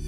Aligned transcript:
Hey, 0.00 0.06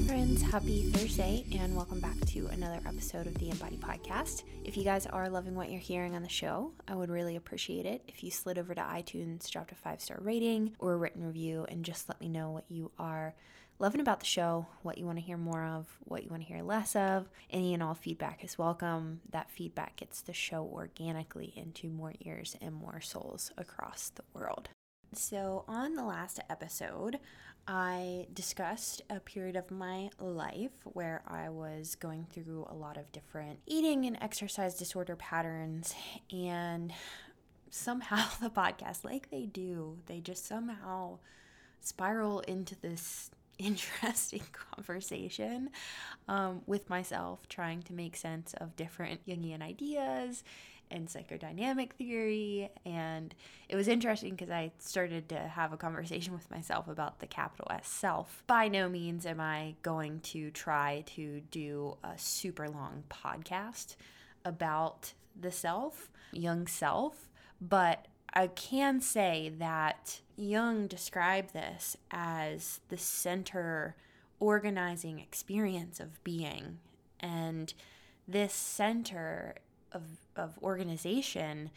friends, 0.00 0.42
happy 0.42 0.90
Thursday, 0.90 1.44
and 1.52 1.76
welcome 1.76 2.00
back 2.00 2.18
to 2.26 2.48
another 2.48 2.80
episode 2.84 3.28
of 3.28 3.38
the 3.38 3.50
Embody 3.50 3.76
Podcast. 3.76 4.42
If 4.64 4.76
you 4.76 4.82
guys 4.82 5.06
are 5.06 5.28
loving 5.28 5.54
what 5.54 5.70
you're 5.70 5.78
hearing 5.78 6.16
on 6.16 6.22
the 6.24 6.28
show, 6.28 6.72
I 6.88 6.96
would 6.96 7.10
really 7.10 7.36
appreciate 7.36 7.86
it 7.86 8.02
if 8.08 8.24
you 8.24 8.32
slid 8.32 8.58
over 8.58 8.74
to 8.74 8.80
iTunes, 8.80 9.48
dropped 9.48 9.70
a 9.70 9.76
five 9.76 10.00
star 10.00 10.18
rating 10.20 10.72
or 10.80 10.94
a 10.94 10.96
written 10.96 11.24
review, 11.24 11.64
and 11.68 11.84
just 11.84 12.08
let 12.08 12.20
me 12.20 12.28
know 12.28 12.50
what 12.50 12.64
you 12.68 12.90
are 12.98 13.36
loving 13.82 14.00
about 14.00 14.20
the 14.20 14.26
show, 14.26 14.64
what 14.82 14.96
you 14.96 15.04
want 15.04 15.18
to 15.18 15.24
hear 15.24 15.36
more 15.36 15.64
of, 15.64 15.98
what 16.04 16.22
you 16.22 16.30
want 16.30 16.40
to 16.40 16.48
hear 16.48 16.62
less 16.62 16.94
of. 16.94 17.28
Any 17.50 17.74
and 17.74 17.82
all 17.82 17.94
feedback 17.94 18.44
is 18.44 18.56
welcome. 18.56 19.20
That 19.28 19.50
feedback 19.50 19.96
gets 19.96 20.22
the 20.22 20.32
show 20.32 20.62
organically 20.72 21.52
into 21.56 21.88
more 21.88 22.12
ears 22.20 22.56
and 22.60 22.72
more 22.76 23.00
souls 23.00 23.50
across 23.58 24.10
the 24.10 24.22
world. 24.34 24.68
So, 25.14 25.64
on 25.66 25.96
the 25.96 26.04
last 26.04 26.38
episode, 26.48 27.18
I 27.66 28.28
discussed 28.32 29.02
a 29.10 29.18
period 29.18 29.56
of 29.56 29.72
my 29.72 30.10
life 30.20 30.70
where 30.84 31.22
I 31.26 31.48
was 31.48 31.96
going 31.96 32.28
through 32.30 32.68
a 32.70 32.74
lot 32.74 32.96
of 32.96 33.10
different 33.10 33.58
eating 33.66 34.06
and 34.06 34.16
exercise 34.20 34.76
disorder 34.76 35.16
patterns, 35.16 35.92
and 36.30 36.92
somehow 37.68 38.28
the 38.40 38.48
podcast, 38.48 39.04
like 39.04 39.30
they 39.30 39.44
do, 39.44 39.98
they 40.06 40.20
just 40.20 40.46
somehow 40.46 41.18
spiral 41.80 42.40
into 42.40 42.76
this 42.80 43.32
interesting 43.62 44.42
conversation 44.74 45.70
um, 46.28 46.62
with 46.66 46.88
myself, 46.90 47.48
trying 47.48 47.82
to 47.84 47.92
make 47.92 48.16
sense 48.16 48.54
of 48.54 48.76
different 48.76 49.26
Jungian 49.26 49.62
ideas 49.62 50.44
and 50.90 51.08
psychodynamic 51.08 51.92
theory. 51.92 52.70
And 52.84 53.34
it 53.68 53.76
was 53.76 53.88
interesting 53.88 54.32
because 54.32 54.50
I 54.50 54.72
started 54.78 55.28
to 55.30 55.38
have 55.38 55.72
a 55.72 55.76
conversation 55.76 56.34
with 56.34 56.50
myself 56.50 56.86
about 56.88 57.18
the 57.18 57.26
capital 57.26 57.66
S 57.70 57.88
self. 57.88 58.44
By 58.46 58.68
no 58.68 58.88
means 58.88 59.26
am 59.26 59.40
I 59.40 59.74
going 59.82 60.20
to 60.20 60.50
try 60.50 61.04
to 61.16 61.40
do 61.50 61.96
a 62.04 62.16
super 62.18 62.68
long 62.68 63.04
podcast 63.08 63.96
about 64.44 65.12
the 65.40 65.50
self, 65.50 66.10
Jung 66.32 66.66
self, 66.66 67.30
but 67.60 68.06
I 68.34 68.46
can 68.46 69.00
say 69.00 69.52
that 69.58 70.20
Jung 70.36 70.86
described 70.86 71.52
this 71.52 71.96
as 72.10 72.80
the 72.88 72.96
center 72.96 73.96
organizing 74.40 75.20
experience 75.20 76.00
of 76.00 76.22
being. 76.24 76.78
And 77.20 77.72
this 78.26 78.54
center 78.54 79.56
of, 79.92 80.02
of 80.34 80.58
organization 80.62 81.70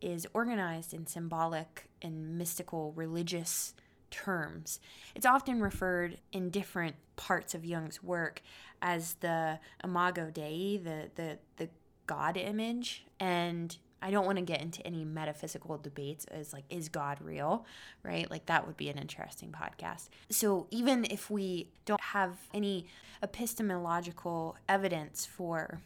is 0.00 0.26
organized 0.34 0.92
in 0.92 1.06
symbolic 1.06 1.88
and 2.02 2.36
mystical 2.36 2.92
religious 2.92 3.74
terms. 4.10 4.78
It's 5.14 5.26
often 5.26 5.60
referred 5.60 6.18
in 6.32 6.50
different 6.50 6.96
parts 7.16 7.54
of 7.54 7.64
Jung's 7.64 8.02
work 8.02 8.42
as 8.80 9.14
the 9.14 9.58
imago 9.82 10.30
Dei, 10.30 10.76
the, 10.76 11.10
the, 11.14 11.38
the 11.56 11.70
God 12.06 12.36
image. 12.36 13.04
And 13.18 13.76
I 14.02 14.10
don't 14.10 14.26
want 14.26 14.38
to 14.38 14.44
get 14.44 14.60
into 14.60 14.84
any 14.86 15.04
metaphysical 15.04 15.78
debates 15.78 16.24
as 16.26 16.52
like, 16.52 16.64
is 16.68 16.88
God 16.88 17.18
real? 17.20 17.64
Right? 18.02 18.30
Like, 18.30 18.46
that 18.46 18.66
would 18.66 18.76
be 18.76 18.88
an 18.88 18.98
interesting 18.98 19.52
podcast. 19.52 20.08
So, 20.30 20.66
even 20.70 21.04
if 21.04 21.30
we 21.30 21.68
don't 21.84 22.00
have 22.00 22.36
any 22.52 22.86
epistemological 23.22 24.56
evidence 24.68 25.24
for 25.24 25.80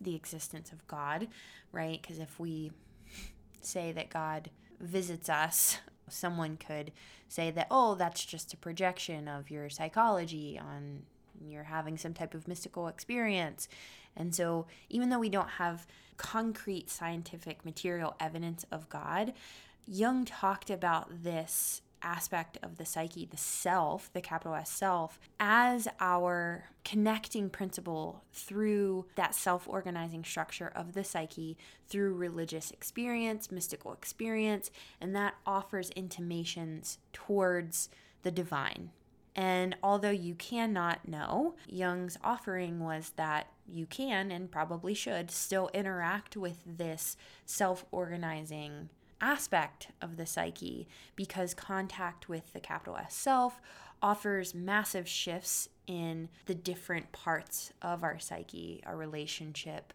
the 0.00 0.14
existence 0.14 0.72
of 0.72 0.86
God, 0.86 1.28
right? 1.72 2.00
Because 2.00 2.18
if 2.18 2.40
we 2.40 2.72
say 3.60 3.92
that 3.92 4.08
God 4.08 4.50
visits 4.80 5.28
us, 5.28 5.78
someone 6.08 6.56
could 6.56 6.92
say 7.28 7.50
that, 7.50 7.66
oh, 7.70 7.94
that's 7.94 8.24
just 8.24 8.54
a 8.54 8.56
projection 8.56 9.28
of 9.28 9.50
your 9.50 9.68
psychology 9.68 10.58
on 10.58 11.02
you're 11.48 11.64
having 11.64 11.96
some 11.96 12.12
type 12.12 12.34
of 12.34 12.46
mystical 12.46 12.88
experience. 12.88 13.68
And 14.16 14.34
so, 14.34 14.66
even 14.88 15.08
though 15.08 15.18
we 15.18 15.28
don't 15.28 15.48
have 15.48 15.86
concrete 16.16 16.90
scientific 16.90 17.64
material 17.64 18.14
evidence 18.20 18.64
of 18.70 18.88
God, 18.88 19.32
Jung 19.86 20.24
talked 20.24 20.70
about 20.70 21.22
this 21.22 21.82
aspect 22.02 22.58
of 22.62 22.78
the 22.78 22.84
psyche, 22.84 23.26
the 23.26 23.36
self, 23.36 24.12
the 24.12 24.20
capital 24.20 24.54
S 24.54 24.70
self, 24.70 25.18
as 25.38 25.88
our 25.98 26.64
connecting 26.84 27.50
principle 27.50 28.24
through 28.32 29.06
that 29.16 29.34
self 29.34 29.68
organizing 29.68 30.24
structure 30.24 30.72
of 30.74 30.94
the 30.94 31.04
psyche 31.04 31.56
through 31.88 32.14
religious 32.14 32.70
experience, 32.70 33.50
mystical 33.50 33.92
experience, 33.92 34.70
and 35.00 35.14
that 35.14 35.34
offers 35.46 35.90
intimations 35.90 36.98
towards 37.12 37.88
the 38.22 38.30
divine, 38.30 38.90
and 39.36 39.76
although 39.82 40.10
you 40.10 40.34
cannot 40.34 41.06
know, 41.06 41.54
Jung's 41.68 42.18
offering 42.22 42.80
was 42.80 43.12
that 43.16 43.48
you 43.68 43.86
can 43.86 44.30
and 44.30 44.50
probably 44.50 44.94
should 44.94 45.30
still 45.30 45.70
interact 45.72 46.36
with 46.36 46.58
this 46.66 47.16
self 47.46 47.84
organizing 47.92 48.88
aspect 49.20 49.88
of 50.00 50.16
the 50.16 50.26
psyche 50.26 50.88
because 51.14 51.54
contact 51.54 52.28
with 52.28 52.52
the 52.52 52.60
capital 52.60 52.96
S 52.96 53.14
self 53.14 53.60
offers 54.02 54.54
massive 54.54 55.06
shifts 55.06 55.68
in 55.86 56.28
the 56.46 56.54
different 56.54 57.12
parts 57.12 57.72
of 57.82 58.02
our 58.02 58.18
psyche, 58.18 58.82
our 58.86 58.96
relationship 58.96 59.92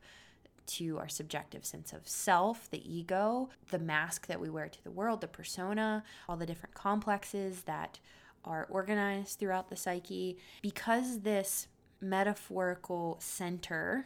to 0.68 0.97
our 0.97 1.09
subjective 1.09 1.66
sense 1.66 1.94
of 1.94 2.07
self, 2.07 2.69
the 2.69 2.81
ego, 2.91 3.50
the 3.69 3.79
mask 3.79 4.28
that 4.28 4.40
we 4.40 4.50
wear 4.50 4.68
to 4.68 4.84
the 4.84 4.91
world, 4.91 5.22
the 5.22 5.28
persona, 5.28 6.03
all 6.28 6.38
the 6.38 6.45
different 6.45 6.75
complexes 6.75 7.63
that 7.63 8.00
are 8.45 8.67
organized 8.69 9.39
throughout 9.39 9.69
the 9.69 9.75
psyche 9.75 10.38
because 10.61 11.22
this 11.22 11.67
metaphorical 12.01 13.17
center 13.19 14.06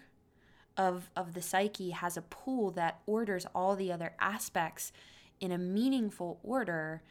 of, 0.77 1.09
of 1.15 1.33
the 1.33 1.41
psyche 1.41 1.91
has 1.91 2.17
a 2.17 2.21
pool 2.21 2.71
that 2.71 3.01
orders 3.05 3.45
all 3.53 3.75
the 3.75 3.91
other 3.91 4.13
aspects 4.19 4.91
in 5.39 5.51
a 5.51 5.57
meaningful 5.57 6.39
order 6.43 7.01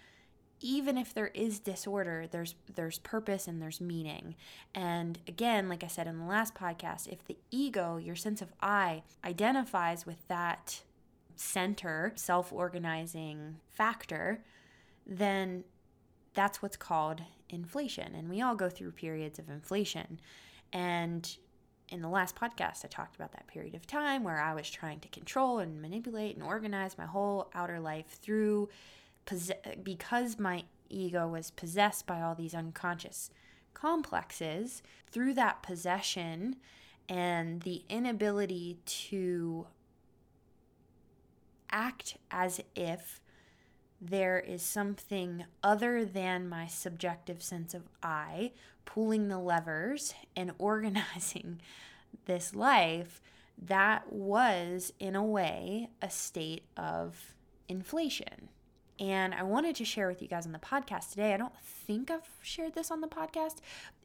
even 0.60 0.98
if 0.98 1.14
there 1.14 1.28
is 1.28 1.60
disorder 1.60 2.26
there's 2.30 2.54
there's 2.74 2.98
purpose 2.98 3.46
and 3.46 3.62
there's 3.62 3.80
meaning. 3.80 4.34
And 4.74 5.18
again 5.28 5.68
like 5.68 5.84
i 5.84 5.86
said 5.86 6.06
in 6.06 6.18
the 6.18 6.24
last 6.24 6.54
podcast 6.54 7.08
if 7.08 7.24
the 7.26 7.38
ego 7.50 7.96
your 7.96 8.16
sense 8.16 8.42
of 8.42 8.52
i 8.60 9.02
identifies 9.24 10.04
with 10.06 10.26
that 10.28 10.82
center 11.36 12.12
self-organizing 12.16 13.56
factor 13.70 14.42
then 15.06 15.62
that's 16.34 16.62
what's 16.62 16.76
called 16.76 17.22
inflation. 17.48 18.14
And 18.14 18.28
we 18.28 18.40
all 18.40 18.54
go 18.54 18.68
through 18.68 18.92
periods 18.92 19.38
of 19.38 19.48
inflation. 19.48 20.20
And 20.72 21.36
in 21.88 22.02
the 22.02 22.08
last 22.08 22.36
podcast, 22.36 22.84
I 22.84 22.88
talked 22.88 23.16
about 23.16 23.32
that 23.32 23.46
period 23.46 23.74
of 23.74 23.86
time 23.86 24.22
where 24.22 24.40
I 24.40 24.54
was 24.54 24.70
trying 24.70 25.00
to 25.00 25.08
control 25.08 25.58
and 25.58 25.80
manipulate 25.80 26.36
and 26.36 26.44
organize 26.44 26.98
my 26.98 27.06
whole 27.06 27.50
outer 27.54 27.80
life 27.80 28.18
through 28.20 28.68
because 29.82 30.38
my 30.38 30.64
ego 30.88 31.26
was 31.28 31.50
possessed 31.50 32.06
by 32.06 32.20
all 32.22 32.34
these 32.34 32.54
unconscious 32.54 33.30
complexes. 33.74 34.82
Through 35.10 35.34
that 35.34 35.62
possession 35.62 36.56
and 37.08 37.62
the 37.62 37.84
inability 37.88 38.78
to 38.84 39.66
act 41.70 42.16
as 42.30 42.60
if 42.74 43.20
there 44.00 44.38
is 44.38 44.62
something 44.62 45.44
other 45.62 46.04
than 46.04 46.48
my 46.48 46.66
subjective 46.66 47.42
sense 47.42 47.74
of 47.74 47.88
I 48.02 48.52
pulling 48.84 49.28
the 49.28 49.38
levers 49.38 50.14
and 50.36 50.52
organizing 50.58 51.60
this 52.26 52.54
life, 52.54 53.20
that 53.60 54.12
was, 54.12 54.92
in 55.00 55.16
a 55.16 55.24
way, 55.24 55.90
a 56.00 56.08
state 56.08 56.64
of 56.76 57.34
inflation. 57.68 58.48
And 59.00 59.34
I 59.34 59.42
wanted 59.42 59.76
to 59.76 59.84
share 59.84 60.08
with 60.08 60.22
you 60.22 60.28
guys 60.28 60.46
on 60.46 60.52
the 60.52 60.58
podcast 60.58 61.10
today. 61.10 61.34
I 61.34 61.36
don't 61.36 61.56
think 61.60 62.10
I've 62.10 62.28
shared 62.42 62.74
this 62.74 62.90
on 62.90 63.00
the 63.00 63.08
podcast. 63.08 63.56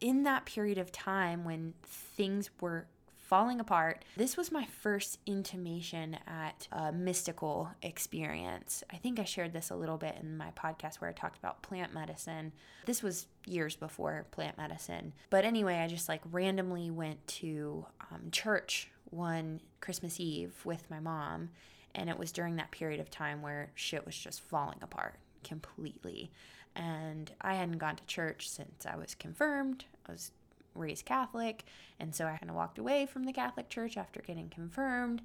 In 0.01 0.23
that 0.23 0.45
period 0.45 0.77
of 0.77 0.91
time 0.91 1.43
when 1.43 1.73
things 1.83 2.49
were 2.59 2.87
falling 3.33 3.59
apart. 3.59 4.05
This 4.15 4.37
was 4.37 4.51
my 4.51 4.63
first 4.63 5.17
intimation 5.25 6.19
at 6.27 6.67
a 6.71 6.91
mystical 6.91 7.67
experience. 7.81 8.83
I 8.93 8.97
think 8.97 9.19
I 9.19 9.23
shared 9.23 9.53
this 9.53 9.71
a 9.71 9.75
little 9.75 9.97
bit 9.97 10.17
in 10.21 10.37
my 10.37 10.51
podcast 10.51 11.01
where 11.01 11.09
I 11.09 11.13
talked 11.13 11.39
about 11.39 11.63
plant 11.63 11.95
medicine. 11.95 12.51
This 12.85 13.01
was 13.01 13.25
years 13.47 13.75
before 13.75 14.27
plant 14.29 14.59
medicine. 14.59 15.13
But 15.31 15.45
anyway, 15.45 15.77
I 15.77 15.87
just 15.87 16.07
like 16.07 16.21
randomly 16.31 16.91
went 16.91 17.25
to 17.39 17.87
um, 18.11 18.29
church 18.31 18.91
one 19.09 19.61
Christmas 19.81 20.19
Eve 20.19 20.53
with 20.63 20.87
my 20.91 20.99
mom. 20.99 21.49
And 21.95 22.11
it 22.11 22.19
was 22.19 22.31
during 22.31 22.57
that 22.57 22.69
period 22.69 22.99
of 22.99 23.09
time 23.09 23.41
where 23.41 23.71
shit 23.73 24.05
was 24.05 24.15
just 24.15 24.41
falling 24.41 24.77
apart 24.83 25.15
completely. 25.43 26.31
And 26.75 27.31
I 27.41 27.55
hadn't 27.55 27.79
gone 27.79 27.95
to 27.95 28.05
church 28.05 28.47
since 28.47 28.85
I 28.85 28.95
was 28.95 29.15
confirmed. 29.15 29.85
I 30.07 30.11
was 30.11 30.29
raised 30.75 31.05
Catholic. 31.05 31.63
And 31.99 32.13
so 32.13 32.25
I 32.25 32.37
kind 32.37 32.49
of 32.49 32.55
walked 32.55 32.77
away 32.77 33.05
from 33.05 33.23
the 33.23 33.33
Catholic 33.33 33.69
Church 33.69 33.97
after 33.97 34.21
getting 34.21 34.49
confirmed 34.49 35.21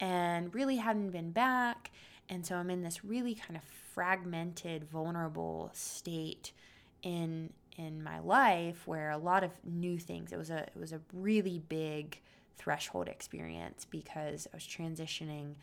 and 0.00 0.54
really 0.54 0.76
hadn't 0.76 1.10
been 1.10 1.30
back. 1.30 1.90
And 2.28 2.44
so 2.44 2.56
I'm 2.56 2.70
in 2.70 2.82
this 2.82 3.04
really 3.04 3.34
kind 3.34 3.56
of 3.56 3.62
fragmented, 3.94 4.84
vulnerable 4.84 5.70
state 5.74 6.52
in 7.02 7.50
in 7.76 8.02
my 8.02 8.20
life 8.20 8.86
where 8.86 9.10
a 9.10 9.18
lot 9.18 9.42
of 9.42 9.50
new 9.64 9.98
things 9.98 10.32
it 10.32 10.38
was 10.38 10.48
a 10.48 10.60
it 10.60 10.76
was 10.78 10.92
a 10.92 11.00
really 11.12 11.58
big 11.58 12.20
threshold 12.56 13.08
experience 13.08 13.84
because 13.90 14.46
I 14.52 14.56
was 14.56 14.64
transitioning 14.64 15.54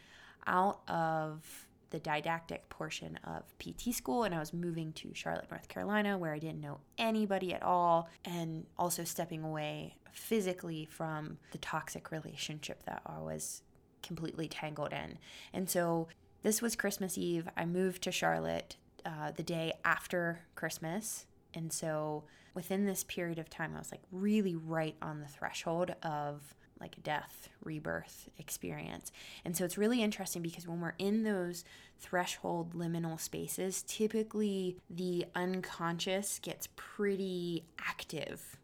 out 0.46 0.82
of 0.90 1.68
the 1.92 2.00
didactic 2.00 2.68
portion 2.70 3.20
of 3.24 3.44
PT 3.60 3.94
school 3.94 4.24
and 4.24 4.34
I 4.34 4.40
was 4.40 4.54
moving 4.54 4.92
to 4.94 5.12
Charlotte, 5.14 5.52
North 5.52 5.68
Carolina, 5.68 6.18
where 6.18 6.34
I 6.34 6.40
didn't 6.40 6.62
know 6.62 6.80
anybody 6.98 7.54
at 7.54 7.62
all, 7.64 8.10
and 8.26 8.66
also 8.78 9.04
stepping 9.04 9.44
away 9.44 9.98
physically 10.12 10.86
from 10.90 11.38
the 11.52 11.58
toxic 11.60 12.12
relationship 12.12 12.84
that 12.86 13.02
I 13.06 13.20
was 13.20 13.62
completely 14.02 14.48
tangled 14.48 14.94
in. 14.94 15.18
And 15.54 15.70
so 15.70 16.08
this 16.42 16.62
was 16.62 16.76
Christmas 16.76 17.18
Eve. 17.18 17.48
I 17.56 17.66
moved 17.66 18.02
to 18.04 18.12
Charlotte 18.12 18.76
uh, 19.06 19.32
the 19.32 19.44
day 19.44 19.74
after 19.86 20.42
Christmas. 20.56 21.26
And 21.54 21.72
so 21.72 22.24
within 22.54 22.86
this 22.86 23.04
period 23.04 23.40
of 23.40 23.50
time, 23.50 23.74
I 23.76 23.80
was 23.80 23.92
like 23.92 24.02
really 24.12 24.56
right 24.56 24.96
on 25.02 25.20
the 25.20 25.28
threshold 25.28 25.96
of 26.04 26.56
like 26.82 26.98
a 26.98 27.02
death, 27.02 27.50
rebirth 27.64 28.28
experience. 28.38 29.12
And 29.46 29.56
so 29.56 29.64
it's 29.64 29.78
really 29.78 30.02
interesting 30.02 30.42
because 30.42 30.68
when 30.68 30.82
we're 30.82 30.96
in 30.98 31.24
those 31.24 31.64
threshold 32.00 32.74
liminal 32.74 33.20
spaces, 33.20 33.84
typically 33.84 34.78
the 34.90 35.26
unconscious 35.36 36.40
gets 36.40 36.68
pretty 36.76 37.64
active 37.80 38.58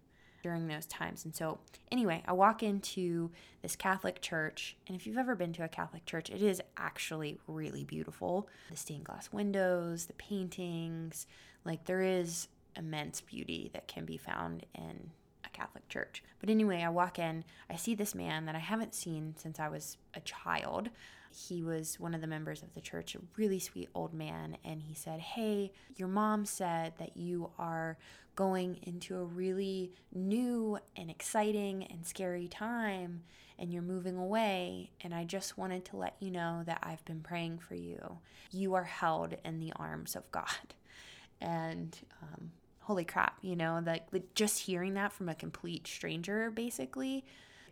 during 0.44 0.68
those 0.68 0.86
times. 0.86 1.26
And 1.26 1.36
so, 1.36 1.60
anyway, 1.92 2.24
I 2.26 2.34
walk 2.34 2.64
into 2.64 3.32
this 3.62 3.76
Catholic 3.76 4.22
church, 4.22 4.78
and 4.88 4.96
if 4.96 5.06
you've 5.06 5.18
ever 5.18 5.36
been 5.36 5.54
to 5.54 5.64
a 5.64 5.68
Catholic 5.68 6.06
church, 6.06 6.30
it 6.30 6.42
is 6.42 6.62
actually 6.78 7.38
really 7.48 7.84
beautiful. 7.84 8.48
The 8.70 8.78
stained 8.78 9.06
glass 9.06 9.32
windows, 9.32 10.06
the 10.06 10.14
paintings, 10.14 11.28
like 11.66 11.86
there 11.86 12.02
is 12.02 12.48
immense 12.76 13.22
beauty 13.22 13.72
that 13.74 13.88
can 13.88 14.06
be 14.06 14.18
found 14.18 14.66
in 14.76 15.12
Catholic 15.58 15.88
church. 15.90 16.24
But 16.40 16.50
anyway, 16.50 16.84
I 16.84 16.90
walk 16.90 17.18
in, 17.20 17.44
I 17.70 17.76
see 17.76 17.96
this 17.96 18.14
man 18.14 18.46
that 18.46 18.56
I 18.56 18.60
haven't 18.60 18.94
seen 18.94 19.34
since 19.38 19.60
I 19.60 19.70
was 19.70 19.98
a 20.14 20.20
child. 20.22 20.90
He 21.32 21.64
was 21.64 22.00
one 22.00 22.14
of 22.14 22.22
the 22.22 22.28
members 22.28 22.62
of 22.62 22.74
the 22.74 22.82
church, 22.82 23.16
a 23.16 23.20
really 23.36 23.60
sweet 23.60 23.90
old 23.94 24.14
man, 24.14 24.58
and 24.64 24.82
he 24.82 24.94
said, 24.94 25.20
Hey, 25.20 25.72
your 25.96 26.08
mom 26.08 26.46
said 26.46 26.94
that 27.00 27.18
you 27.18 27.52
are 27.58 27.98
going 28.36 28.80
into 28.84 29.18
a 29.18 29.24
really 29.24 29.92
new 30.14 30.78
and 30.96 31.10
exciting 31.10 31.84
and 31.90 32.06
scary 32.06 32.48
time 32.48 33.24
and 33.60 33.74
you're 33.74 33.82
moving 33.82 34.16
away. 34.16 34.92
And 35.02 35.14
I 35.14 35.24
just 35.24 35.58
wanted 35.58 35.86
to 35.86 35.98
let 35.98 36.16
you 36.20 36.30
know 36.30 36.62
that 36.66 36.80
I've 36.84 37.04
been 37.06 37.22
praying 37.22 37.58
for 37.58 37.74
you. 37.74 38.20
You 38.52 38.76
are 38.76 38.84
held 38.84 39.36
in 39.44 39.60
the 39.60 39.74
arms 39.76 40.16
of 40.16 40.30
God. 40.32 40.76
And 41.42 41.98
um, 42.22 42.52
holy 42.88 43.04
crap, 43.04 43.38
you 43.42 43.54
know, 43.54 43.84
like 43.86 44.06
just 44.34 44.60
hearing 44.60 44.94
that 44.94 45.12
from 45.12 45.28
a 45.28 45.36
complete 45.36 45.86
stranger 45.86 46.50
basically 46.50 47.26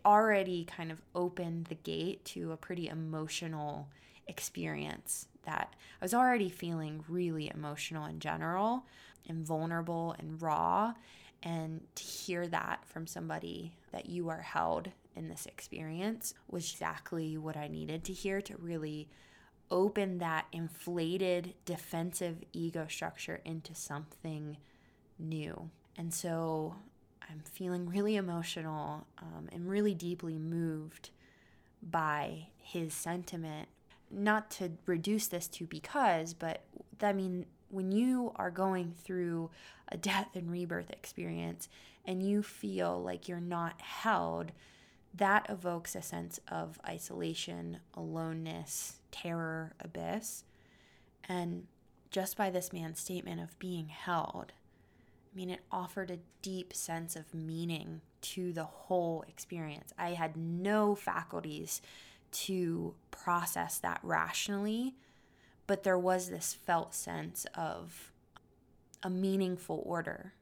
already 0.04 0.66
kind 0.66 0.92
of 0.92 1.00
opened 1.14 1.64
the 1.64 1.74
gate 1.74 2.22
to 2.22 2.52
a 2.52 2.56
pretty 2.56 2.86
emotional 2.86 3.88
experience 4.28 5.26
that 5.46 5.72
I 6.02 6.04
was 6.04 6.12
already 6.12 6.50
feeling 6.50 7.02
really 7.08 7.50
emotional 7.54 8.04
in 8.04 8.20
general 8.20 8.84
and 9.26 9.46
vulnerable 9.46 10.14
and 10.18 10.40
raw. 10.42 10.92
And 11.42 11.80
to 11.94 12.04
hear 12.04 12.46
that 12.48 12.80
from 12.84 13.06
somebody 13.06 13.74
that 13.92 14.10
you 14.10 14.28
are 14.28 14.42
held 14.42 14.90
in 15.14 15.30
this 15.30 15.46
experience 15.46 16.34
was 16.46 16.70
exactly 16.70 17.38
what 17.38 17.56
I 17.56 17.68
needed 17.68 18.04
to 18.04 18.12
hear 18.12 18.42
to 18.42 18.56
really 18.58 19.08
open 19.70 20.18
that 20.18 20.44
inflated 20.52 21.54
defensive 21.64 22.36
ego 22.52 22.86
structure 22.86 23.40
into 23.46 23.74
something 23.74 24.58
new. 25.18 25.70
And 25.96 26.12
so 26.12 26.76
I'm 27.28 27.40
feeling 27.40 27.88
really 27.88 28.16
emotional 28.16 29.06
um, 29.18 29.48
and 29.52 29.68
really 29.68 29.94
deeply 29.94 30.38
moved 30.38 31.10
by 31.82 32.48
his 32.58 32.94
sentiment. 32.94 33.68
Not 34.10 34.50
to 34.52 34.72
reduce 34.86 35.26
this 35.26 35.48
to 35.48 35.66
because, 35.66 36.32
but 36.32 36.62
I 37.02 37.12
mean, 37.12 37.46
when 37.68 37.90
you 37.90 38.32
are 38.36 38.50
going 38.50 38.92
through 38.92 39.50
a 39.88 39.96
death 39.96 40.36
and 40.36 40.50
rebirth 40.50 40.90
experience 40.90 41.68
and 42.04 42.22
you 42.22 42.42
feel 42.42 43.02
like 43.02 43.28
you're 43.28 43.40
not 43.40 43.80
held, 43.80 44.52
that 45.12 45.46
evokes 45.48 45.96
a 45.96 46.02
sense 46.02 46.38
of 46.48 46.78
isolation, 46.86 47.78
aloneness, 47.94 49.00
terror, 49.10 49.72
abyss. 49.80 50.44
And 51.28 51.66
just 52.10 52.36
by 52.36 52.50
this 52.50 52.72
man's 52.72 53.00
statement 53.00 53.40
of 53.40 53.58
being 53.58 53.88
held, 53.88 54.52
I 55.36 55.38
mean, 55.38 55.50
it 55.50 55.60
offered 55.70 56.10
a 56.10 56.20
deep 56.40 56.72
sense 56.72 57.14
of 57.14 57.34
meaning 57.34 58.00
to 58.22 58.54
the 58.54 58.64
whole 58.64 59.22
experience. 59.28 59.92
I 59.98 60.10
had 60.10 60.34
no 60.34 60.94
faculties 60.94 61.82
to 62.32 62.94
process 63.10 63.78
that 63.80 64.00
rationally, 64.02 64.94
but 65.66 65.82
there 65.82 65.98
was 65.98 66.30
this 66.30 66.54
felt 66.54 66.94
sense 66.94 67.46
of 67.54 68.12
a 69.02 69.10
meaningful 69.10 69.82
order, 69.84 70.32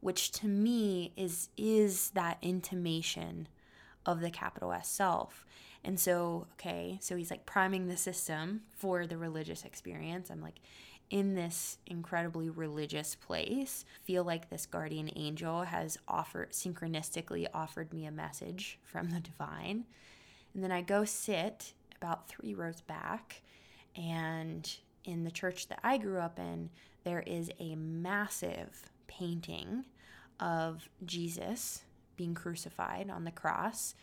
which 0.00 0.32
to 0.32 0.48
me 0.48 1.12
is 1.18 1.50
is 1.58 2.08
that 2.10 2.38
intimation 2.40 3.46
of 4.06 4.22
the 4.22 4.30
capital 4.30 4.72
S 4.72 4.88
self. 4.88 5.44
And 5.84 6.00
so, 6.00 6.46
okay, 6.54 6.98
so 7.02 7.14
he's 7.14 7.30
like 7.30 7.44
priming 7.44 7.88
the 7.88 7.96
system 7.98 8.62
for 8.74 9.06
the 9.06 9.18
religious 9.18 9.66
experience. 9.66 10.30
I'm 10.30 10.40
like, 10.40 10.60
in 11.14 11.36
this 11.36 11.78
incredibly 11.86 12.50
religious 12.50 13.14
place 13.14 13.84
feel 14.02 14.24
like 14.24 14.50
this 14.50 14.66
guardian 14.66 15.08
angel 15.14 15.62
has 15.62 15.96
offered 16.08 16.50
synchronistically 16.50 17.46
offered 17.54 17.92
me 17.94 18.04
a 18.04 18.10
message 18.10 18.80
from 18.82 19.10
the 19.10 19.20
divine. 19.20 19.84
And 20.52 20.64
then 20.64 20.72
i 20.72 20.82
go 20.82 21.04
sit 21.04 21.72
about 22.02 22.28
three 22.28 22.52
rows 22.52 22.80
back 22.80 23.42
and 23.94 24.68
in 25.04 25.22
the 25.22 25.30
church 25.30 25.68
that 25.68 25.78
i 25.84 25.98
grew 25.98 26.18
up 26.18 26.40
in 26.40 26.68
there 27.04 27.20
is 27.20 27.48
a 27.60 27.76
massive 27.76 28.90
painting 29.06 29.84
of 30.40 30.88
jesus 31.04 31.82
being 32.16 32.34
crucified 32.34 33.08
on 33.08 33.22
the 33.22 33.30
cross 33.30 33.94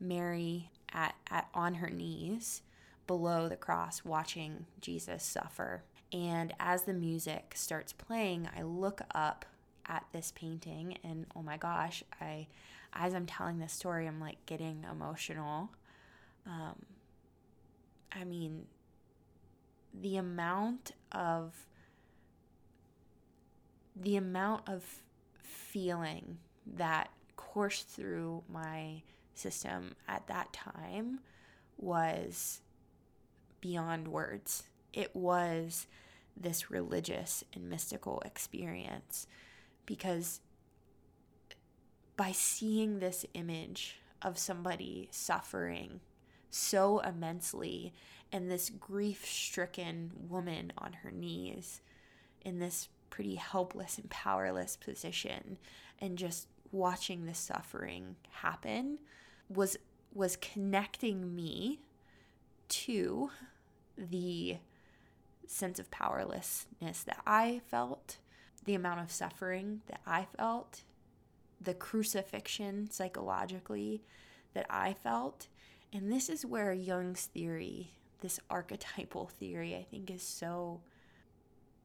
mary 0.00 0.70
at, 0.92 1.14
at 1.30 1.48
on 1.54 1.76
her 1.76 1.88
knees 1.88 2.60
below 3.06 3.48
the 3.48 3.56
cross 3.56 4.04
watching 4.04 4.66
jesus 4.82 5.24
suffer 5.24 5.82
and 6.12 6.54
as 6.58 6.84
the 6.84 6.94
music 6.94 7.52
starts 7.54 7.92
playing, 7.92 8.48
I 8.56 8.62
look 8.62 9.02
up 9.14 9.44
at 9.86 10.04
this 10.12 10.32
painting 10.34 10.98
and 11.04 11.26
oh 11.36 11.42
my 11.42 11.56
gosh, 11.56 12.02
I 12.20 12.46
as 12.92 13.14
I'm 13.14 13.26
telling 13.26 13.58
this 13.58 13.72
story, 13.72 14.06
I'm 14.06 14.20
like 14.20 14.44
getting 14.46 14.84
emotional. 14.90 15.70
Um, 16.46 16.76
I 18.12 18.24
mean, 18.24 18.66
the 20.00 20.16
amount 20.16 20.92
of 21.12 21.66
the 23.94 24.16
amount 24.16 24.68
of 24.68 24.84
feeling 25.42 26.38
that 26.76 27.10
coursed 27.36 27.88
through 27.88 28.42
my 28.48 29.02
system 29.34 29.94
at 30.06 30.26
that 30.28 30.52
time 30.52 31.20
was 31.76 32.60
beyond 33.60 34.08
words 34.08 34.64
it 34.92 35.14
was 35.14 35.86
this 36.36 36.70
religious 36.70 37.44
and 37.54 37.68
mystical 37.68 38.22
experience. 38.24 39.26
Because 39.86 40.40
by 42.16 42.32
seeing 42.32 42.98
this 42.98 43.24
image 43.34 44.00
of 44.22 44.38
somebody 44.38 45.08
suffering 45.10 46.00
so 46.50 46.98
immensely 47.00 47.92
and 48.32 48.50
this 48.50 48.70
grief 48.70 49.24
stricken 49.24 50.10
woman 50.28 50.72
on 50.76 50.92
her 50.92 51.10
knees 51.10 51.80
in 52.42 52.58
this 52.58 52.88
pretty 53.10 53.36
helpless 53.36 53.98
and 53.98 54.10
powerless 54.10 54.76
position 54.76 55.58
and 56.00 56.18
just 56.18 56.48
watching 56.72 57.24
the 57.24 57.34
suffering 57.34 58.16
happen 58.30 58.98
was 59.48 59.76
was 60.12 60.36
connecting 60.36 61.34
me 61.34 61.80
to 62.68 63.30
the 63.96 64.56
sense 65.48 65.78
of 65.78 65.90
powerlessness 65.90 67.02
that 67.02 67.20
I 67.26 67.60
felt, 67.66 68.18
the 68.64 68.74
amount 68.74 69.00
of 69.00 69.10
suffering 69.10 69.80
that 69.88 70.00
I 70.06 70.26
felt, 70.36 70.82
the 71.60 71.74
crucifixion 71.74 72.90
psychologically 72.90 74.02
that 74.54 74.66
I 74.70 74.92
felt. 74.92 75.48
And 75.92 76.12
this 76.12 76.28
is 76.28 76.46
where 76.46 76.72
Jung's 76.72 77.26
theory, 77.26 77.92
this 78.20 78.38
archetypal 78.50 79.26
theory, 79.26 79.74
I 79.74 79.82
think 79.82 80.10
is 80.10 80.22
so 80.22 80.80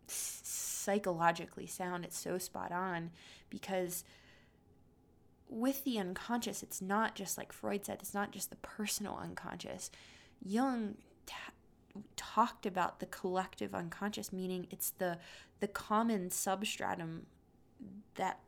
psychologically 0.08 1.66
sound. 1.66 2.04
It's 2.04 2.20
so 2.20 2.38
spot 2.38 2.72
on 2.72 3.12
because 3.50 4.04
with 5.48 5.84
the 5.84 6.00
unconscious, 6.00 6.64
it's 6.64 6.82
not 6.82 7.16
just 7.16 7.38
like 7.38 7.54
Freud 7.54 7.86
said, 7.86 8.00
it's 8.02 8.14
not 8.14 8.32
just 8.32 8.50
the 8.50 8.56
personal 8.58 9.18
unconscious. 9.22 9.90
Jung 10.44 10.96
talked 12.16 12.66
about 12.66 13.00
the 13.00 13.06
collective 13.06 13.74
unconscious, 13.76 14.34
meaning 14.34 14.68
it's 14.72 14.92
the 14.92 15.18
the 15.60 15.68
common 15.68 16.30
substratum 16.30 17.26
that 18.16 18.40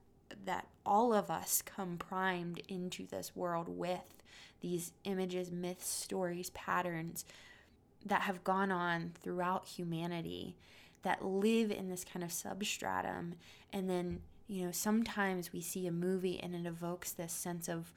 that 0.45 0.67
all 0.85 1.13
of 1.13 1.29
us 1.29 1.61
come 1.61 1.97
primed 1.97 2.61
into 2.67 3.05
this 3.05 3.35
world 3.35 3.69
with 3.69 4.23
these 4.61 4.91
images, 5.03 5.51
myths, 5.51 5.87
stories, 5.87 6.49
patterns 6.51 7.25
that 8.05 8.21
have 8.21 8.43
gone 8.43 8.71
on 8.71 9.11
throughout 9.21 9.67
humanity 9.67 10.55
that 11.03 11.23
live 11.23 11.71
in 11.71 11.89
this 11.89 12.03
kind 12.03 12.23
of 12.23 12.31
substratum. 12.31 13.35
And 13.71 13.89
then 13.89 14.21
you 14.47 14.65
know 14.65 14.71
sometimes 14.71 15.53
we 15.53 15.61
see 15.61 15.87
a 15.87 15.91
movie 15.91 16.39
and 16.41 16.55
it 16.55 16.65
evokes 16.65 17.11
this 17.11 17.33
sense 17.33 17.67
of 17.67 17.93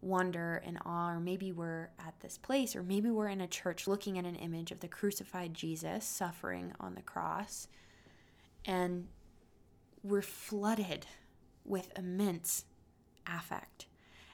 wonder 0.00 0.62
and 0.64 0.78
awe 0.84 1.10
or 1.10 1.20
maybe 1.20 1.52
we're 1.52 1.90
at 1.98 2.14
this 2.20 2.38
place 2.38 2.76
or 2.76 2.82
maybe 2.82 3.10
we're 3.10 3.28
in 3.28 3.40
a 3.40 3.46
church 3.46 3.86
looking 3.86 4.18
at 4.18 4.24
an 4.24 4.36
image 4.36 4.70
of 4.70 4.80
the 4.80 4.88
crucified 4.88 5.54
Jesus 5.54 6.04
suffering 6.04 6.72
on 6.78 6.94
the 6.94 7.02
cross 7.02 7.66
and 8.64 9.08
we're 10.02 10.22
flooded 10.22 11.06
with 11.64 11.90
immense 11.96 12.64
affect 13.26 13.86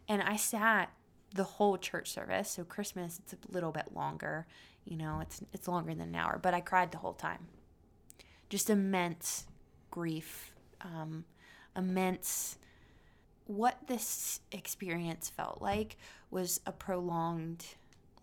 and 0.08 0.20
I 0.20 0.36
sat 0.36 0.90
the 1.34 1.44
whole 1.44 1.78
church 1.78 2.10
service 2.10 2.50
so 2.50 2.64
Christmas 2.64 3.20
it's 3.22 3.32
a 3.32 3.52
little 3.52 3.72
bit 3.72 3.94
longer 3.94 4.46
you 4.84 4.96
know 4.96 5.20
it's 5.20 5.40
it's 5.52 5.68
longer 5.68 5.94
than 5.94 6.08
an 6.08 6.14
hour 6.16 6.38
but 6.42 6.52
I 6.52 6.60
cried 6.60 6.92
the 6.92 6.98
whole 6.98 7.14
time 7.14 7.46
just 8.50 8.68
immense 8.68 9.46
grief, 9.92 10.52
um, 10.80 11.24
immense. 11.76 12.58
What 13.46 13.76
this 13.86 14.40
experience 14.52 15.28
felt 15.28 15.60
like 15.60 15.96
was 16.30 16.60
a 16.66 16.72
prolonged 16.72 17.66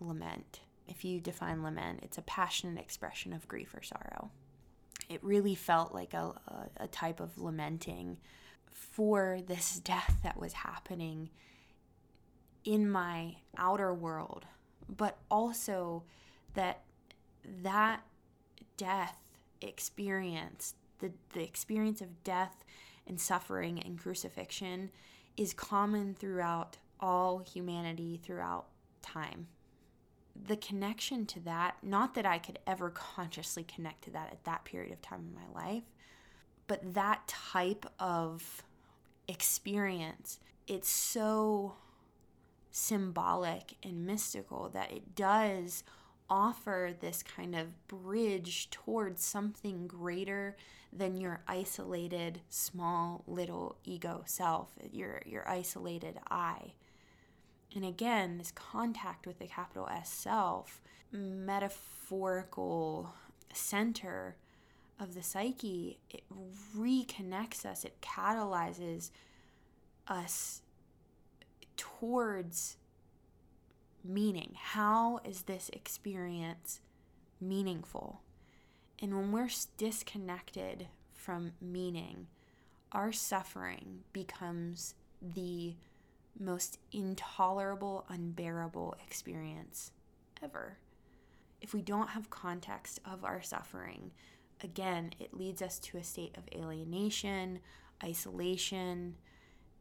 lament. 0.00 0.60
If 0.88 1.04
you 1.04 1.20
define 1.20 1.62
lament, 1.62 2.00
it's 2.02 2.18
a 2.18 2.22
passionate 2.22 2.80
expression 2.80 3.32
of 3.32 3.46
grief 3.46 3.74
or 3.74 3.82
sorrow. 3.82 4.30
It 5.08 5.22
really 5.22 5.54
felt 5.54 5.94
like 5.94 6.14
a, 6.14 6.34
a, 6.76 6.86
type 6.86 7.20
of 7.20 7.38
lamenting 7.38 8.18
for 8.72 9.40
this 9.46 9.80
death 9.80 10.18
that 10.22 10.38
was 10.38 10.52
happening 10.52 11.30
in 12.64 12.90
my 12.90 13.36
outer 13.56 13.92
world, 13.92 14.46
but 14.88 15.18
also 15.30 16.04
that 16.54 16.82
that 17.62 18.02
death 18.76 19.16
experience, 19.60 20.74
the, 21.00 21.12
the 21.32 21.42
experience 21.42 22.00
of 22.00 22.22
death 22.24 22.64
and 23.10 23.20
suffering 23.20 23.82
and 23.84 23.98
crucifixion, 23.98 24.88
is 25.36 25.52
common 25.52 26.14
throughout 26.14 26.76
all 27.00 27.40
humanity 27.40 28.20
throughout 28.22 28.66
time. 29.02 29.48
The 30.46 30.56
connection 30.56 31.26
to 31.26 31.40
that, 31.40 31.76
not 31.82 32.14
that 32.14 32.24
I 32.24 32.38
could 32.38 32.60
ever 32.68 32.88
consciously 32.90 33.64
connect 33.64 34.04
to 34.04 34.10
that 34.12 34.30
at 34.30 34.44
that 34.44 34.64
period 34.64 34.92
of 34.92 35.02
time 35.02 35.26
in 35.28 35.34
my 35.34 35.60
life, 35.60 35.82
but 36.68 36.94
that 36.94 37.26
type 37.26 37.84
of 37.98 38.62
experience, 39.26 40.38
it's 40.68 40.88
so 40.88 41.74
symbolic 42.70 43.74
and 43.82 44.06
mystical 44.06 44.68
that 44.68 44.92
it 44.92 45.16
does 45.16 45.82
offer 46.30 46.94
this 47.00 47.22
kind 47.22 47.56
of 47.56 47.88
bridge 47.88 48.70
towards 48.70 49.22
something 49.22 49.86
greater 49.86 50.56
than 50.92 51.20
your 51.20 51.40
isolated 51.46 52.40
small 52.48 53.24
little 53.26 53.76
ego 53.84 54.22
self 54.26 54.70
your 54.90 55.22
your 55.26 55.48
isolated 55.48 56.18
i. 56.30 56.72
And 57.74 57.84
again 57.84 58.38
this 58.38 58.52
contact 58.52 59.26
with 59.26 59.38
the 59.38 59.46
capital 59.46 59.88
s 59.88 60.08
self 60.08 60.80
metaphorical 61.12 63.12
center 63.52 64.36
of 65.00 65.14
the 65.14 65.22
psyche 65.22 65.98
it 66.08 66.22
reconnects 66.76 67.64
us 67.64 67.84
it 67.84 68.00
catalyzes 68.00 69.10
us 70.06 70.62
towards 71.76 72.76
meaning. 74.04 74.54
How 74.56 75.20
is 75.24 75.42
this 75.42 75.70
experience 75.72 76.80
meaningful? 77.40 78.22
And 79.00 79.14
when 79.14 79.32
we're 79.32 79.50
disconnected 79.76 80.88
from 81.14 81.52
meaning, 81.60 82.26
our 82.92 83.12
suffering 83.12 84.00
becomes 84.12 84.94
the 85.22 85.74
most 86.38 86.78
intolerable, 86.92 88.04
unbearable 88.08 88.96
experience 89.06 89.92
ever. 90.42 90.78
If 91.60 91.74
we 91.74 91.82
don't 91.82 92.10
have 92.10 92.30
context 92.30 93.00
of 93.04 93.24
our 93.24 93.42
suffering, 93.42 94.12
again, 94.62 95.10
it 95.18 95.34
leads 95.34 95.62
us 95.62 95.78
to 95.80 95.98
a 95.98 96.04
state 96.04 96.36
of 96.36 96.44
alienation, 96.58 97.60
isolation, 98.02 99.16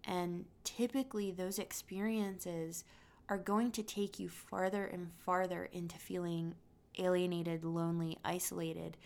and 0.04 0.46
typically 0.64 1.32
those 1.32 1.60
experiences 1.60 2.84
are 3.30 3.38
going 3.38 3.72
to 3.72 3.84
take 3.84 4.20
you 4.20 4.28
farther 4.28 4.86
and 4.86 5.12
farther 5.20 5.70
into 5.72 5.98
feeling 5.98 6.56
alienated, 6.98 7.64
lonely, 7.64 8.18
isolated 8.26 8.98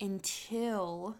until 0.00 1.16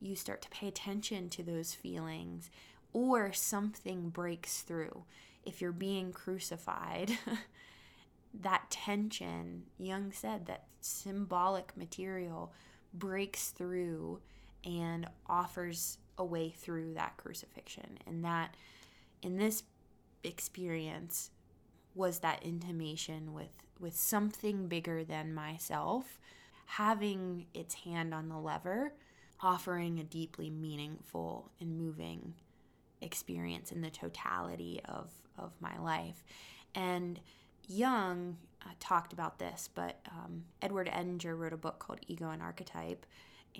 you 0.00 0.16
start 0.16 0.40
to 0.42 0.48
pay 0.48 0.68
attention 0.68 1.28
to 1.28 1.42
those 1.42 1.74
feelings 1.74 2.50
or 2.92 3.32
something 3.32 4.08
breaks 4.08 4.62
through. 4.62 5.04
If 5.44 5.60
you're 5.60 5.72
being 5.72 6.12
crucified, 6.12 7.18
that 8.42 8.70
tension, 8.70 9.64
Jung 9.78 10.12
said 10.12 10.46
that 10.46 10.64
symbolic 10.80 11.76
material 11.76 12.52
breaks 12.94 13.50
through 13.50 14.20
and 14.64 15.06
offers 15.26 15.98
a 16.16 16.24
way 16.24 16.50
through 16.50 16.94
that 16.94 17.16
crucifixion. 17.16 17.98
And 18.06 18.24
that 18.24 18.56
in 19.22 19.36
this 19.36 19.62
experience, 20.24 21.30
was 21.98 22.20
that 22.20 22.42
intimation 22.44 23.34
with 23.34 23.50
with 23.80 23.94
something 23.94 24.68
bigger 24.68 25.04
than 25.04 25.34
myself 25.34 26.18
having 26.66 27.46
its 27.52 27.74
hand 27.74 28.14
on 28.14 28.28
the 28.28 28.38
lever 28.38 28.92
offering 29.40 29.98
a 29.98 30.04
deeply 30.04 30.48
meaningful 30.48 31.50
and 31.60 31.76
moving 31.76 32.34
experience 33.00 33.72
in 33.72 33.80
the 33.80 33.90
totality 33.90 34.80
of 34.84 35.10
of 35.36 35.52
my 35.60 35.76
life. 35.78 36.24
And 36.74 37.20
Jung 37.68 38.36
uh, 38.64 38.70
talked 38.78 39.12
about 39.12 39.38
this 39.38 39.68
but 39.74 40.00
um, 40.10 40.44
edward 40.62 40.88
edinger 40.88 41.36
wrote 41.36 41.52
a 41.52 41.56
book 41.56 41.80
called 41.80 41.98
ego 42.06 42.30
and 42.30 42.40
archetype 42.40 43.06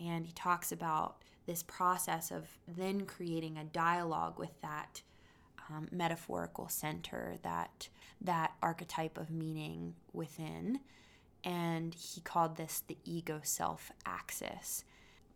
and 0.00 0.26
he 0.26 0.32
talks 0.32 0.70
about 0.70 1.22
this 1.46 1.62
process 1.62 2.30
of 2.30 2.46
then 2.68 3.04
creating 3.04 3.56
a 3.56 3.64
dialogue 3.64 4.38
with 4.38 4.60
that 4.60 5.02
um, 5.70 5.88
metaphorical 5.90 6.68
center, 6.68 7.36
that 7.42 7.88
that 8.20 8.52
archetype 8.62 9.16
of 9.16 9.30
meaning 9.30 9.94
within, 10.12 10.80
and 11.44 11.94
he 11.94 12.20
called 12.20 12.56
this 12.56 12.82
the 12.86 12.96
ego 13.04 13.40
self 13.42 13.92
axis. 14.04 14.84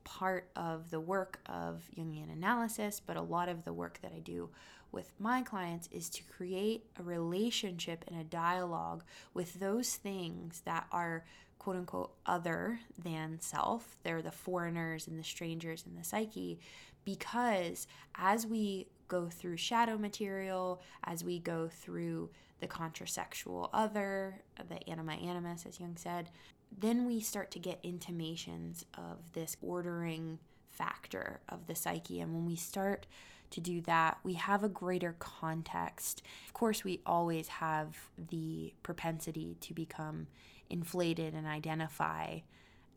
Part 0.05 0.49
of 0.57 0.91
the 0.91 0.99
work 0.99 1.39
of 1.47 1.89
Jungian 1.97 2.33
analysis, 2.33 3.01
but 3.05 3.17
a 3.17 3.23
lot 3.23 3.49
of 3.49 3.65
the 3.65 3.73
work 3.73 4.01
that 4.03 4.13
I 4.13 4.19
do 4.19 4.51
with 4.91 5.13
my 5.19 5.43
clients 5.43 5.89
is 5.91 6.11
to 6.11 6.23
create 6.25 6.85
a 6.99 7.03
relationship 7.03 8.05
and 8.09 8.21
a 8.21 8.25
dialogue 8.25 9.05
with 9.33 9.55
those 9.61 9.95
things 9.95 10.61
that 10.65 10.87
are 10.93 11.25
quote 11.63 11.77
unquote 11.77 12.13
other 12.27 12.81
than 13.03 13.39
self. 13.41 13.97
They're 14.03 14.23
the 14.23 14.33
foreigners 14.33 15.07
and 15.07 15.19
the 15.19 15.25
strangers 15.25 15.85
in 15.87 15.97
the 15.97 16.05
psyche 16.05 16.59
because 17.05 17.87
as 18.17 18.47
we 18.47 18.89
go 19.09 19.29
through 19.29 19.57
shadow 19.57 19.97
material, 19.97 20.81
as 21.05 21.23
we 21.23 21.39
go 21.39 21.69
through 21.69 22.31
the 22.61 22.67
contrasexual 22.67 23.69
other, 23.73 24.43
the 24.69 24.89
anima 24.89 25.13
animus, 25.13 25.67
as 25.67 25.79
Jung 25.79 25.97
said, 25.97 26.31
then 26.77 27.07
we 27.07 27.21
start 27.21 27.51
to 27.53 27.59
get 27.59 27.79
intimations 27.83 28.85
of 28.97 29.19
this 29.33 29.57
ordering 29.61 30.39
factor 30.69 31.41
of 31.49 31.67
the 31.67 31.75
psyche. 31.75 32.21
And 32.21 32.33
when 32.33 32.47
we 32.47 32.57
start 32.57 33.07
to 33.51 33.61
do 33.61 33.83
that, 33.83 34.19
we 34.25 34.35
have 34.35 34.65
a 34.65 34.69
greater 34.69 35.15
context. 35.19 36.23
Of 36.47 36.55
course, 36.55 36.83
we 36.83 37.01
always 37.05 37.49
have 37.49 38.09
the 38.31 38.73
propensity 38.83 39.57
to 39.61 39.75
become 39.75 40.27
inflated 40.73 41.35
and 41.35 41.47
identify 41.47 42.41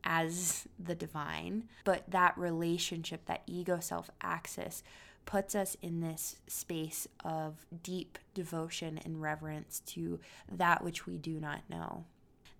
as 0.04 0.66
the 0.78 0.94
divine, 0.94 1.64
but 1.84 2.04
that 2.08 2.36
relationship, 2.38 3.26
that 3.26 3.42
ego 3.46 3.80
self 3.80 4.10
axis, 4.20 4.82
puts 5.24 5.54
us 5.54 5.76
in 5.82 6.00
this 6.00 6.36
space 6.46 7.08
of 7.24 7.66
deep 7.82 8.18
devotion 8.32 8.98
and 9.04 9.20
reverence 9.20 9.80
to 9.80 10.20
that 10.50 10.82
which 10.82 11.06
we 11.06 11.18
do 11.18 11.40
not 11.40 11.60
know. 11.68 12.04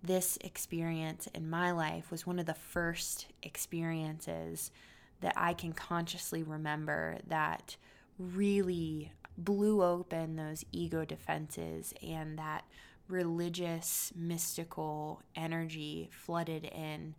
This 0.03 0.37
experience 0.43 1.29
in 1.33 1.49
my 1.49 1.71
life 1.71 2.11
was 2.11 2.27
one 2.27 2.39
of 2.39 2.47
the 2.47 2.55
first 2.55 3.27
experiences 3.43 4.73
that 5.21 5.35
I 5.37 5.55
can 5.55 5.73
consciously 5.73 6.43
remember 6.43 7.19
that 7.29 7.77
really 8.19 9.13
blew 9.39 9.83
open 9.83 10.37
those 10.37 10.65
ego 10.73 11.05
defenses 11.05 11.95
and 12.03 12.39
that 12.39 12.65
religious, 13.09 14.13
mystical 14.17 15.23
energy 15.35 16.09
flooded 16.13 16.65
in 16.65 17.15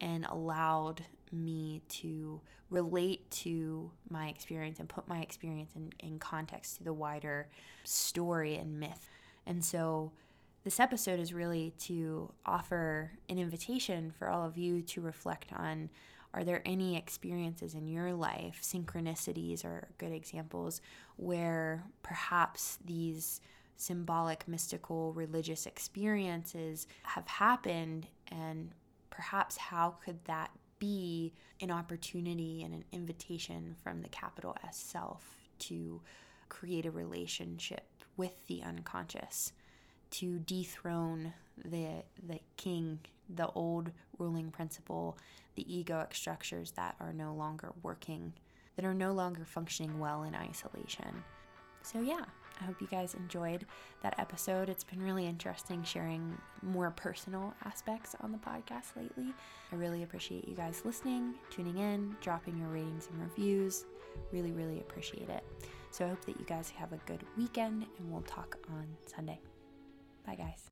and 0.00 0.26
allowed 0.26 1.04
me 1.30 1.82
to 1.88 2.40
relate 2.70 3.30
to 3.30 3.90
my 4.08 4.28
experience 4.28 4.80
and 4.80 4.88
put 4.88 5.08
my 5.08 5.20
experience 5.20 5.72
in, 5.76 5.92
in 6.00 6.18
context 6.18 6.76
to 6.76 6.84
the 6.84 6.92
wider 6.92 7.48
story 7.84 8.56
and 8.56 8.78
myth. 8.80 9.08
And 9.46 9.64
so, 9.64 10.12
this 10.64 10.78
episode 10.78 11.18
is 11.18 11.34
really 11.34 11.74
to 11.80 12.32
offer 12.46 13.10
an 13.28 13.36
invitation 13.36 14.12
for 14.16 14.28
all 14.28 14.46
of 14.46 14.56
you 14.56 14.80
to 14.82 15.00
reflect 15.00 15.52
on 15.52 15.90
are 16.34 16.44
there 16.44 16.62
any 16.64 16.96
experiences 16.96 17.74
in 17.74 17.88
your 17.88 18.14
life, 18.14 18.60
synchronicities 18.62 19.64
are 19.64 19.88
good 19.98 20.12
examples, 20.12 20.80
where 21.16 21.84
perhaps 22.02 22.78
these 22.84 23.40
symbolic, 23.76 24.46
mystical, 24.46 25.12
religious 25.12 25.66
experiences 25.66 26.86
have 27.02 27.26
happened, 27.26 28.06
and 28.28 28.70
perhaps 29.10 29.56
how 29.56 29.96
could 30.04 30.24
that 30.24 30.50
be 30.78 31.32
an 31.60 31.70
opportunity 31.70 32.62
and 32.62 32.74
an 32.74 32.84
invitation 32.92 33.76
from 33.82 34.02
the 34.02 34.08
capital 34.08 34.56
S 34.66 34.76
self 34.76 35.36
to 35.60 36.00
create 36.48 36.86
a 36.86 36.90
relationship 36.90 37.86
with 38.16 38.32
the 38.46 38.62
unconscious, 38.62 39.52
to 40.10 40.38
dethrone 40.40 41.32
the 41.64 42.02
the 42.26 42.40
king, 42.56 42.98
the 43.28 43.48
old 43.48 43.90
ruling 44.18 44.50
principle, 44.50 45.16
the 45.54 45.64
egoic 45.64 46.14
structures 46.14 46.72
that 46.72 46.96
are 47.00 47.12
no 47.12 47.34
longer 47.34 47.72
working, 47.82 48.32
that 48.76 48.84
are 48.84 48.94
no 48.94 49.12
longer 49.12 49.44
functioning 49.44 49.98
well 49.98 50.22
in 50.22 50.34
isolation. 50.34 51.22
So 51.82 52.00
yeah, 52.00 52.24
I 52.60 52.64
hope 52.64 52.80
you 52.80 52.86
guys 52.86 53.14
enjoyed 53.14 53.66
that 54.02 54.14
episode. 54.18 54.68
It's 54.68 54.84
been 54.84 55.02
really 55.02 55.26
interesting 55.26 55.82
sharing 55.82 56.36
more 56.62 56.90
personal 56.90 57.54
aspects 57.64 58.14
on 58.20 58.32
the 58.32 58.38
podcast 58.38 58.96
lately. 58.96 59.32
I 59.72 59.76
really 59.76 60.02
appreciate 60.02 60.46
you 60.46 60.54
guys 60.54 60.82
listening, 60.84 61.34
tuning 61.50 61.78
in, 61.78 62.16
dropping 62.20 62.58
your 62.58 62.68
ratings 62.68 63.08
and 63.10 63.20
reviews. 63.20 63.84
Really, 64.32 64.52
really 64.52 64.80
appreciate 64.80 65.28
it. 65.28 65.44
So 65.90 66.04
I 66.04 66.08
hope 66.08 66.24
that 66.24 66.38
you 66.38 66.46
guys 66.46 66.70
have 66.70 66.92
a 66.92 66.98
good 67.06 67.24
weekend 67.36 67.86
and 67.98 68.10
we'll 68.10 68.22
talk 68.22 68.56
on 68.70 68.86
Sunday. 69.06 69.40
Bye, 70.26 70.36
guys. 70.36 70.71